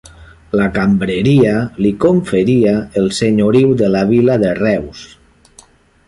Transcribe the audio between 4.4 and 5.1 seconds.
de Reus.